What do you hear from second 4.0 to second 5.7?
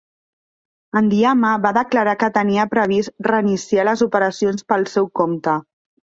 operacions pel seu compte.